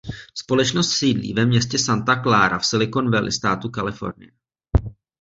Společnost 0.35 0.91
sídlí 0.93 1.33
ve 1.33 1.45
městě 1.45 1.79
Santa 1.79 2.21
Clara 2.23 2.59
v 2.59 2.65
Silicon 2.65 3.11
Valley 3.11 3.31
státu 3.31 3.69
Kalifornie. 3.69 4.31